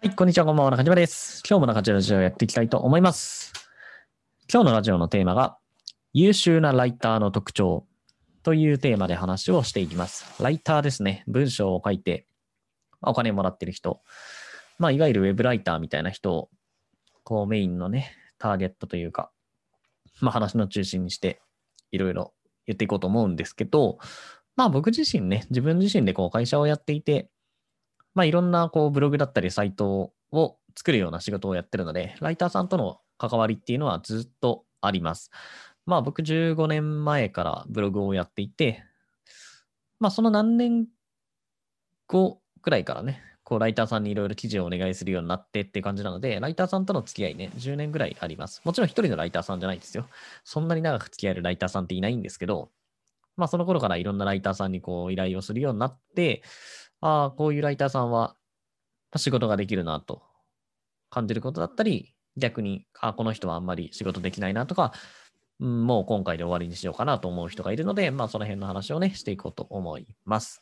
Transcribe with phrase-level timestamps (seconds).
[0.00, 1.42] はい、こんにちは、こんばんは、中島です。
[1.44, 3.52] 今日も中島ラジオをやっていきたいと思います。
[4.48, 5.58] 今日のラジオのテーマが、
[6.12, 7.84] 優秀なライターの特徴
[8.44, 10.40] というテーマで話をしていきます。
[10.40, 11.24] ライターですね。
[11.26, 12.28] 文章を書いて、
[13.02, 14.00] お金もらってる人、
[14.78, 16.48] まあ、いわゆるウェブライターみたいな人を、
[17.24, 19.32] こう、メインのね、ターゲットというか、
[20.20, 21.40] まあ、話の中心にして、
[21.90, 22.34] いろいろ
[22.68, 23.98] 言っていこうと思うんですけど、
[24.54, 27.28] まあ、僕自身ね、自分自身でこう、会社をやっていて、
[28.18, 35.30] まあ、いろんなこうブログだったりサイトを作るような仕事をやってるので、ライターさんとの関わりっていうのはずっとあります。
[35.86, 38.82] まあ僕15年前からブログをやっていて、
[40.00, 40.88] まあその何年
[42.08, 48.60] 後くらいからね、こうライターさんにいろいろ記事をお願いするようになってっていう感じなので、ライターさんとの付き合いね、10年ぐらいあります。
[48.64, 50.08] もちろん一人のライターさんじゃないですよ。
[50.42, 52.72] そんなに長く付き合えるライターさんっていないんですけど、
[53.36, 56.42] まあその頃からいろんなライターさんにこう依頼をするようになって、
[57.00, 58.36] ああ、こういうライターさんは
[59.16, 60.22] 仕事ができるなと
[61.10, 64.92] 感じることだったり、逆に、あこの人はあんまり仕事できないなとか、
[65.58, 70.60] もう今回で終わりにしようかなと思う人がいるので、まあその辺の話をね、していこうと思います。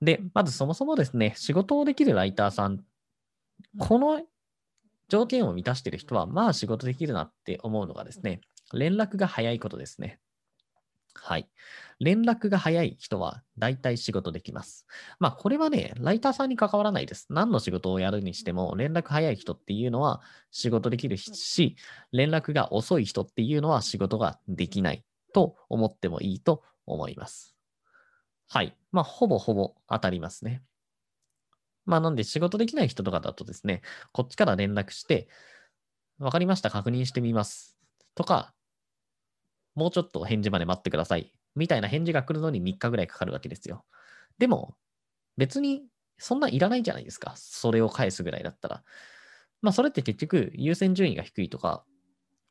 [0.00, 2.80] で、まずそもそもですね、仕事をできるライターさん、
[3.78, 4.22] この
[5.08, 8.40] 条件を満たしている人は、まあ仕事できるなって思うのがですね、
[8.72, 10.18] 連絡が早いことですね。
[11.14, 11.48] はい。
[12.00, 14.86] 連絡が早い人は大体仕事できます。
[15.20, 17.26] まあこれはね、ライターさんに関わらないです。
[17.30, 21.76] 何の仕事をやるにしても、連絡早い人っていうのは仕事できるし、
[22.12, 27.56] 連絡が遅い人っていうのは仕事ができないと思ってもいいと思います。
[28.48, 28.76] はい。
[28.90, 30.62] まあほぼほぼ当たりますね。
[31.84, 33.82] まあなんで仕事できない人とかだとですね、
[34.12, 35.28] こっちから連絡して、
[36.18, 37.78] わかりました、確認してみます。
[38.14, 38.54] とか、
[39.74, 41.32] もうちょっと返事まで待ってください。
[41.54, 43.84] みたいな返事が来るのに3日ぐらいかかるわけですよ。
[44.38, 44.74] でも、
[45.36, 45.84] 別に
[46.18, 47.34] そんないらないじゃないですか。
[47.36, 48.82] それを返すぐらいだったら。
[49.60, 51.84] まあ、それって結局優先順位が低いとか、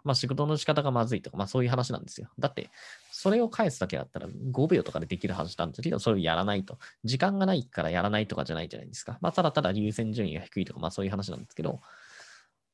[0.03, 2.30] まあ、仕事の仕方がまずいとか、まあ、そういう話なんですよ。
[2.39, 2.69] だって、
[3.12, 6.79] それを返すだけだったら5秒とかでできる話なんですけど、それをやらないと。
[7.03, 9.19] 時間がないからやらないとかじゃないじゃないですか。
[9.22, 11.81] まあ、ただただ優先順位が低いとか、まあ、そういう話なんですけど、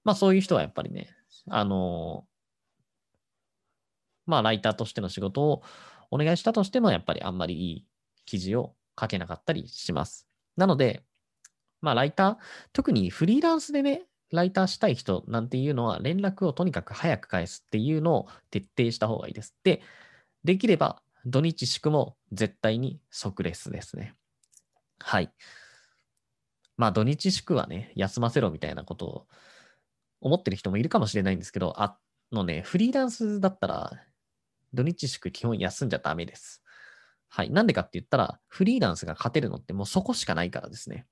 [0.04, 1.10] まあ、そういう人はやっぱりね、
[1.50, 2.26] あの
[4.28, 5.64] まあ、ライターとしての仕事を
[6.12, 7.86] お願いしたとしても、やっぱりあんまりいい
[8.26, 10.28] 記事を書けなかったりします。
[10.56, 11.04] なので、
[11.82, 12.38] まあ、ライター、
[12.74, 19.56] 特にフリーランスでね、ライターしたい人なんていうのは、連絡をとにかく早く返すっていうのを徹底した方がいいです。
[19.64, 19.82] で、
[20.44, 24.16] できれば土日祝も絶対に即レスですね。
[25.00, 25.32] はい。
[26.78, 29.28] まあ、土日祝はね、休ませろみたいなことを
[30.22, 31.98] 思ってる人もいるかもしれないんですけど、あ
[32.32, 33.92] のね、フリーランスだったら、
[34.74, 36.64] 土日祝基本休んじゃダメです。
[37.30, 37.52] はい。
[37.52, 41.08] なんでかって言ったら、フリーランスが勝てるのってもうそこしかないからですね。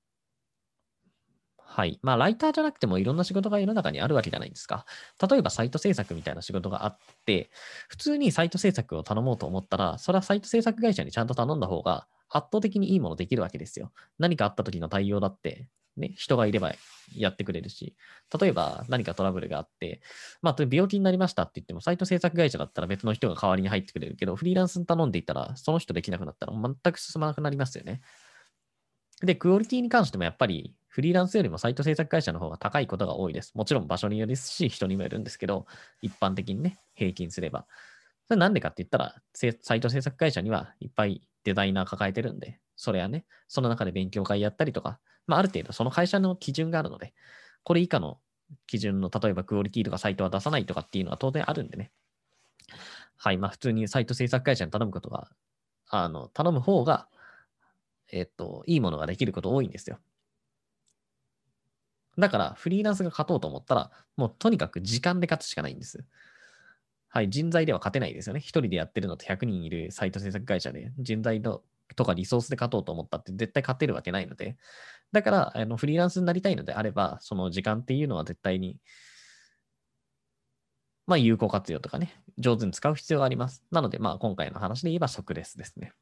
[1.58, 1.98] はい。
[2.02, 4.86] まあ、ライターじゃなくてもいろんな仕事が世の中にあるわけじゃないですか。
[5.28, 7.50] 例えば、サイト制作みたいな仕事があって、
[7.88, 13.92] 普通にサイト制作を頼もうと思ったら、それはサイト制作会社にちゃんと頼んだ方が圧倒的にいいものできるわけですよ。
[14.18, 16.74] 何かあった時の対応だって、ね、人がいれば
[17.14, 17.96] やってくれるし、
[18.40, 20.00] 例えば何かトラブルがあって、
[20.42, 28.00] まあ、病気になりましたって言っても、サイト制作会社だったら別の人が代わりに入ってくれるけど、フリーランスに頼んでいたら、その人できなくなったら全く進まなくなりますよね。
[29.22, 33.52] で、クオリティに関してもやっぱり、フリーランスよりもサイト制作会社の方が高いことが多いです。
[33.54, 35.66] もちろん場所によるし、人にもよるんですけど、
[36.02, 37.66] 一般的にね、平均すれば。
[38.28, 47.14] それなんでかって言ったら、サイト制作会社にはいっぱいデザイナー抱えてるんで、それはね、その中で勉強会やったりとか、まあ、ある程度その会社の基準があるので、
[47.64, 48.18] これ以下の
[48.66, 51.90] 基準の、例えばクオリティとかサイトは出さないとかっていうのは当然あるんでね。
[53.16, 53.38] はい。
[53.38, 55.28] まあ、普通にサイト制作会社に頼むことが、
[55.88, 57.08] あの、頼む方が、
[58.12, 59.98] えっと、いいものができること多いんですよ。
[62.18, 66.04] だから、フリーランスが勝とうと思ったら、もうとにかく時間で勝つしかないんです。
[67.08, 67.30] はい。
[67.30, 68.40] 人材では勝てないですよね。
[68.40, 71.62] 一人でやってるのと100人いるサイト制作会社で、人材の
[71.94, 74.56] とかリソースで勝とうと思ったって絶対勝てるわけないので、
[75.12, 78.78] だから、あのフリーランスになりたいのであれば、その時間っていうのは絶対に、
[81.06, 83.62] まあ、有効活用とかね、上手に使う必要があります。
[83.70, 85.92] なので、まあ、今回の話で言えば即レスですね。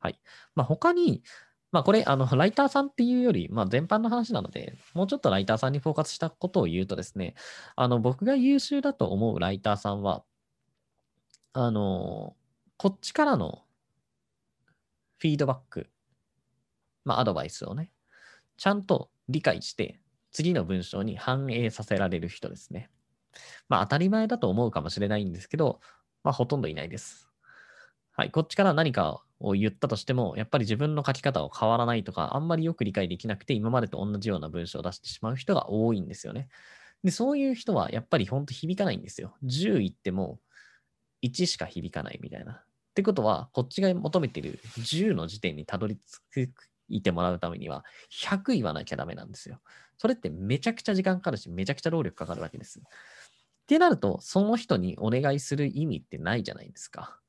[0.00, 0.20] はい。
[0.56, 1.22] まあ、他に、
[1.70, 7.34] まあ、これ、あの、ライターさんっていうより、まあ、全般の話なので、もうちょっとライターさんにフォーカスしたことを言うとですね、
[7.76, 10.24] あの、僕が優秀だと思うライターさんは、
[11.52, 12.36] あの、
[12.76, 13.62] こっちからの
[15.18, 15.88] フィードバック、
[17.04, 17.90] まあ、アドバイスをね、
[18.56, 20.00] ちゃんと理解して、
[20.30, 22.90] 次の文章に反映させられる人ですね。
[23.68, 25.80] まあ、当たり前だと思うかもしれないんですけど、
[26.22, 27.28] まあ、ほとんどいないです。
[28.12, 28.30] はい。
[28.30, 36.48] こっちから何かを言ったとしても、やっぱり自分の書き方を変わらないとか、あんまりよく理解できなくて、今までと同じような文章を出してしまう人が多いんですよね。
[37.04, 39.36] で、そういう人はやっぱり本当響かないんですよ。
[39.44, 40.40] 10言っても
[41.22, 42.64] 1しか響かないみたいな。
[42.98, 46.00] ってことは、こっちが求めている10の時点にたどり
[46.34, 46.50] 着
[46.88, 49.60] いてもらうためには、100言わなきゃダメなんですよ。
[49.98, 52.80] それってめちゃくちゃ時間かかるし、めちゃくちゃ労力かかるわけです。
[52.80, 52.82] っ
[53.68, 57.20] てなると、その人にお願いする意味ってないじゃないですか。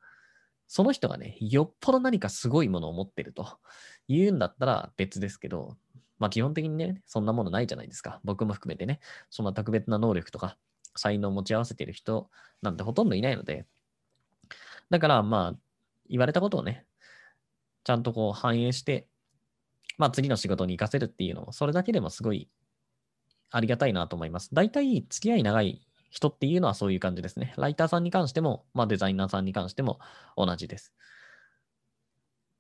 [0.66, 3.60] その人がね、よっぽど何かすごいものを持ってると
[4.08, 5.78] 言うんだったら別ですけど、
[6.18, 8.22] まあ基本的にね、そんなものないじゃないですか。
[8.24, 10.58] 僕も含めてね、そんな特別な能力とか
[10.96, 12.32] 才能を持ち合わせている人
[12.64, 13.68] なんてほとんどいないので、
[14.90, 15.60] だからまあ、
[16.10, 16.86] 言われたことをね、
[17.84, 19.08] ちゃんとこう反映して、
[19.98, 22.50] まあ次の仕事に活かせるっていうのも、それだけでもすごい
[23.52, 24.50] ありがたいなと思います。
[24.54, 27.54] 大体付き合い長い人っていうのはそういう感じですね。
[27.58, 30.00] ライターさんに関しても、まあ、デザイナーさんに関しても
[30.36, 30.94] 同じです。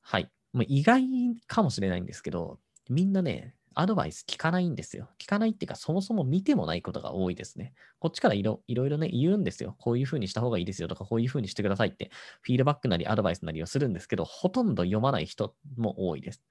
[0.02, 0.32] はい。
[0.54, 1.04] もう意外
[1.48, 2.60] かもしれないんですけど、
[2.90, 5.10] みんなね、アドバイス聞かないんですよ。
[5.20, 7.74] 聞かないっていうか、そもそも見てもないことが多いですね。
[8.00, 9.76] こっちからいろいろね、言うんですよ。
[9.80, 12.12] こういうふうにした方がいいですよとか、こういうふうにしてくださいって、
[12.42, 16.44] フィードバックなりアドバイスなりをするんですけど、ほとんど読まない人も多いです。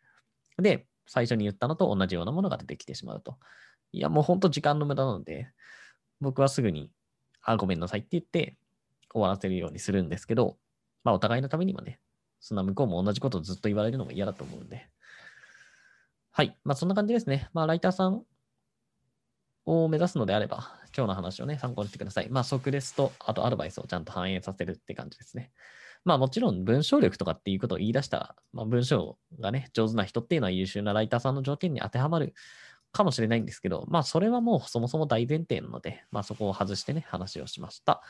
[0.58, 3.38] で、最初に言ったのと同じようなものが出てきてしまうと。
[3.92, 5.48] いや、もうほんと時間の無駄なので、
[6.20, 6.90] 僕はすぐに、
[7.42, 8.56] あ、ごめんなさいって言って
[9.12, 10.58] 終わらせるようにするんですけど、
[11.04, 12.00] まあお互いのためにもね、
[12.40, 14.88] そんな向こうも同じことをずっと言われるのも嫌だと思うんで。
[16.38, 16.56] はい。
[16.62, 17.49] まあそんな感じですね。
[17.52, 18.23] まあライターさん
[19.67, 22.29] を目指すのであれば、今日の話をね、参考にしてください。
[22.31, 25.50] まあ即レスと、あとアドバイスをちゃんと反映させるって感じですね。
[26.05, 32.35] まあもちろん文章力とかっていうことを言い出したら、まあ文章がね、上手な人っていうのは優秀なライターさんの条件に当てはまる
[32.93, 38.00] かもしれないんですけど、まあそれはもうそもそも大前提なので、まあそこを外してね、話をしました。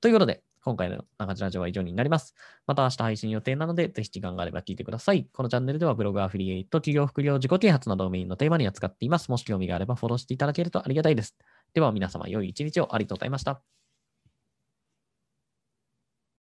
[0.00, 2.34] ということで、今回の中地ラジオは以上になります。
[2.66, 5.28] また明日配信予定なので、ぜひ時間があれば聞いてください。
[5.32, 9.30] このチャンネルではブログアフィリエイト、企業副業、自己啓発などをメインのテーマに扱っています。
[9.30, 11.36] もし興味があればフォローしていただけるとありがたいです。
[11.72, 13.85] では皆様良い一日をありがとうございました。